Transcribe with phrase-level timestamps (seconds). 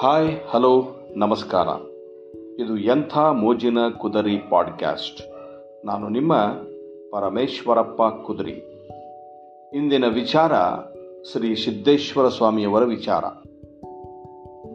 [0.00, 0.84] Hi hello
[1.16, 1.66] ನಮಸ್ಕಾರ.
[2.60, 5.22] ಇದು ಎಂಥ ಮೋಜಿನ ಕುದರಿ ಪಾಡ್ಕ್ಯಾಸ್ಟ್
[5.86, 6.36] ನಾನು ನಿಮ್ಮ
[7.10, 8.86] ಪರಮೇಶ್ವರಪ್ಪ ಕುದರಿ.
[9.74, 10.52] ಇಂದಿನ ವಿಚಾರ
[11.32, 13.24] ಶ್ರೀ ಸಿದ್ದೇಶ್ವರ ಸ್ವಾಮಿಯವರ ವಿಚಾರ.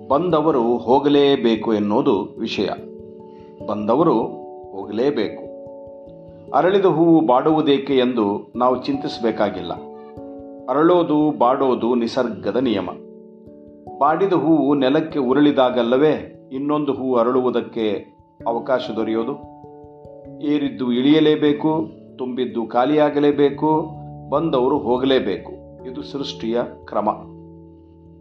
[0.08, 2.70] ಬಂದವರು ಹೋಗಲೇಬೇಕು ಎನ್ನುವುದು ವಿಷಯ.
[3.66, 4.20] ಬಂದವರು
[4.72, 5.44] ಹೋಗಲೇಬೇಕು.
[6.52, 9.74] ಅರಳಿದ ಹೂವು ಬಾಡುವುದೇಕೆ ಎಂದು ನಾವು ಚಿಂತಿಸಬೇಕಾಗಿಲ್ಲ.
[10.70, 12.90] ಅರಳೋದು ಬಾಡೋದು ನಿಸರ್ಗದ ನಿಯಮ.
[13.98, 16.50] ಬಾಡಿದ ಹೂವು ನೆಲಕ್ಕೆ ಉರುಳಿದಾಗಲ್ಲವೇ?
[16.52, 18.06] ಇನ್ನೊಂದು ಹೂವು ಅರಳುವುದಕ್ಕೆ
[18.48, 19.54] ಅವಕಾಶ ದೊರೆಯೋದು?
[20.42, 23.92] ಏರಿದ್ದು ಇಳಿಯಲೇಬೇಕು, ತುಂಬಿದ್ದು ಖಾಲಿಯಾಗಲೇಬೇಕು,
[24.30, 25.52] ಬಂದವರು ಹೋಗಲೇಬೇಕು.
[25.86, 27.10] ಇದು ಸೃಷ್ಟಿಯ ಕ್ರಮ.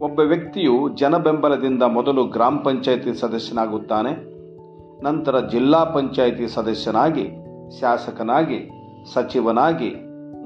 [0.05, 4.33] ಒಬ್ಬ ವ್ಯಕ್ತಿಯು ಜನಬೆಂಬಲದಿಂದ ಮೊದಲು ಗ್ರಾಮ ಪಂಚಾಯಿತಿ ಸದಸ್ಯನಾಗುತ್ತಾನೆ,
[5.03, 7.29] ನಂತರ ಜಿಲ್ಲಾ ಪಂಚಾಯಿತಿ ಸದಸ್ಯನಾಗಿ,
[7.79, 8.69] ಶಾಸಕನಾಗಿ,
[9.13, 9.89] ಸಚಿವನಾಗಿ,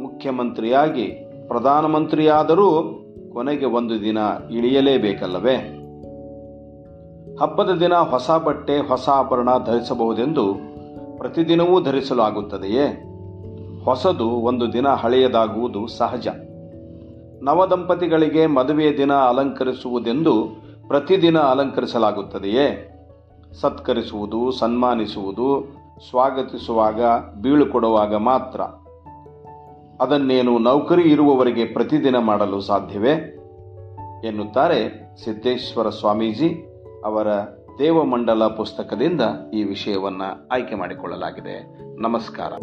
[0.01, 1.05] ಮುಖ್ಯಮಂತ್ರಿಯಾಗಿ,
[1.47, 2.99] ಪ್ರಧಾನಮಂತ್ರಿಯಾದರೂ
[3.37, 4.17] ಕೊನೆಗೆ ಒಂದು ದಿನ
[4.51, 5.55] ಇಳಿಯಲೇಬೇಕಲ್ಲವೇ?
[7.41, 10.53] ಹಬ್ಬದ ದಿನ ಹೊಸ ಬಟ್ಟೆ, ಹೊಸ ಆಭರಣ ಧರಿಸಬಹುದೆಂದು
[11.17, 13.03] ಪ್ರತಿದಿನವೂ ಧರಿಸಲಾಗುತ್ತದೆಯೇ?
[13.85, 16.27] ಹೊಸದು ಒಂದು ದಿನ ಹಳೆಯದಾಗುವುದು ಸಹಜ.
[17.41, 20.33] ನವದಂಪತಿಗಳಿಗೆ ಮದುವೆಯ ದಿನ ಅಲಂಕರಿಸುವುದೆಂದು
[20.87, 22.93] ಪ್ರತಿದಿನ ಅಲಂಕರಿಸಲಾಗುತ್ತದೆಯೇ?
[23.61, 25.75] ಸತ್ಕರಿಸುವುದು, ಸನ್ಮಾನಿಸುವುದು,
[26.09, 27.01] ಸ್ವಾಗತಿಸುವಾಗ,
[27.41, 28.61] ಬೀಳುಕೊಡುವಾಗ ಮಾತ್ರ.
[29.99, 33.33] ಅದನ್ನೇನು ನೌಕರಿ ಇರುವವರಿಗೆ ಪ್ರತಿದಿನ ಮಾಡಲು ಸಾಧ್ಯವೇ?
[34.27, 34.89] ಎನ್ನುತ್ತಾರೆ
[35.23, 36.73] ಸಿದ್ದೇಶ್ವರ ಸ್ವಾಮೀಜಿ
[37.05, 37.27] ಅವರ
[37.79, 39.21] ದೇವಮಂಡಲ ಪುಸ್ತಕದಿಂದ
[39.53, 41.79] ಈ ವಿಷಯವನ್ನು ಆಯ್ಕೆ ಮಾಡಿಕೊಳ್ಳಲಾಗಿದೆ.
[42.01, 42.53] ನಮಸ್ಕಾರ.